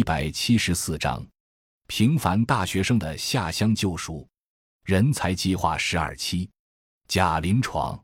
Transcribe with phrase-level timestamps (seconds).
[0.00, 1.22] 一百七十四章：
[1.86, 4.26] 平凡大学生的下乡救赎。
[4.86, 6.48] 人才计划十二期，
[7.06, 8.02] 假临床。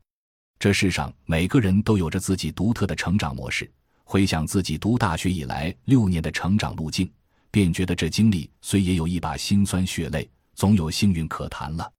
[0.58, 3.72] 这世上每个人都有着自己独特的成长模式。
[4.04, 7.10] 回想自己读大学以来六年的成长路径，
[7.50, 11.90] 便觉得这经历虽也有一把辛酸血泪，总有幸运可谈了。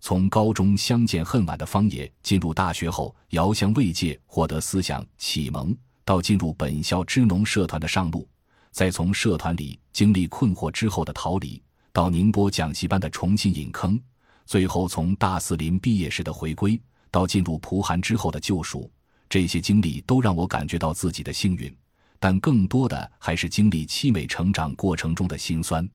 [0.00, 5.72] 从高中相见恨晚的方野进入大学后，遥相慰藉，获得思想启蒙，
[6.04, 8.28] 到进入本校支农社团的上路，
[8.76, 11.62] 再从社团里经历困惑之后的逃离，
[11.94, 13.98] 到宁波讲习班的重新引坑，
[14.44, 16.78] 最后从大四临毕业时的回归，
[17.10, 18.90] 到进入蒲寒之后的救赎，
[19.30, 21.74] 这些经历都让我感觉到自己的幸运，
[22.18, 25.88] 但更多的还是经历凄美成长过程中的辛酸。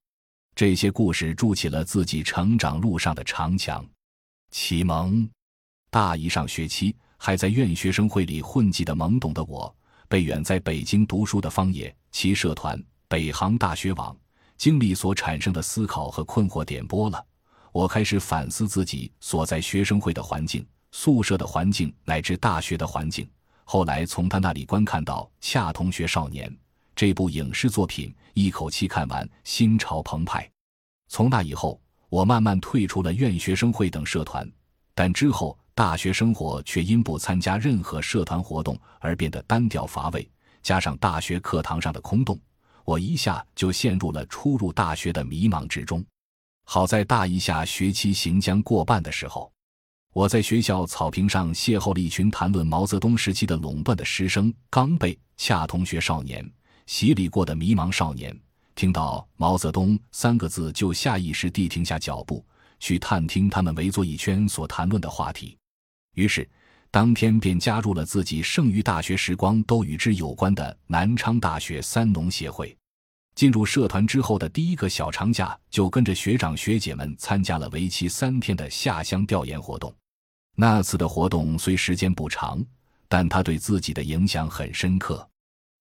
[0.55, 3.85] 这些故事筑起了自己成长路上的长墙。
[4.49, 5.29] 启蒙，
[5.91, 9.71] 大一上学期还在院学生会里混迹的懵懂的我，
[10.07, 14.15] 被远在北京读书的方野、其社团、北航大学网
[14.57, 17.25] 经历所产生的思考和困惑点拨了。
[17.71, 23.29] 我开始反思自己所在学生会的环境、宿舍的环境乃至大学的环境。
[23.63, 26.49] 后来从他那里观看到《恰同学少年》
[26.95, 30.49] 这部影视作品，一口气看完，心潮澎湃。
[31.07, 31.81] 从那以后。
[32.11, 34.45] 我慢慢退出了院学生会等社团，
[34.93, 40.29] 但之后大学生活却因不参加任何社团活动而变得单调乏味。
[40.63, 42.39] 加上大学课堂上的空洞，
[42.85, 46.03] 我一下就陷入了初入大学的迷茫之中。
[46.63, 49.51] 好在大一下学期行将过半的时候，
[50.13, 56.49] 我在学校草坪上邂逅了一群谈论毛泽东时期的垄断的师生，刚被恰同学少年
[56.85, 58.37] 洗礼过的迷茫少年。
[58.73, 62.45] 听到毛泽东三个字，就下意识地停下脚步，
[62.79, 65.57] 去探听他们围坐一圈所谈论的话题。
[66.15, 66.49] 于是，
[66.93, 72.77] 当天便加入了自己剩余大学时光都与之有关的南昌大学三农协会。
[73.33, 79.95] 进入社团之后的第一个小长假，就跟着学长学姐们参加了为期三天的下乡调研活动。
[80.53, 82.61] 那次的活动虽时间不长，
[83.07, 85.25] 但他对自己的影响很深刻。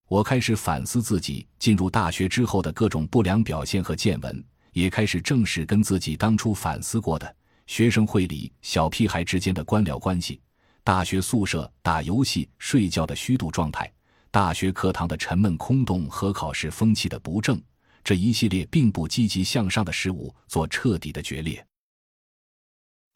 [0.06, 4.44] 我开始反思自己进入大学之后的各种不良表现和见闻，
[4.74, 7.34] 也开始正视跟自己当初反思过的
[7.66, 10.40] 学生会里小屁孩之间的官僚关系、
[10.90, 13.88] 大学宿舍打游戏睡觉的虚度状态、
[14.28, 17.62] 大学课堂的沉闷空洞和考试风气的不正
[18.02, 21.64] 这一系列并不积极向上的事物做彻底的决裂。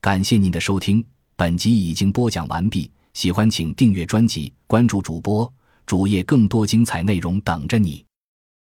[0.01, 1.05] 感谢您的收听，
[1.35, 2.89] 本集已经播讲完毕。
[3.13, 5.53] 喜欢请订阅专辑，关注主播。
[5.85, 8.07] 主页更多精彩内容等着你。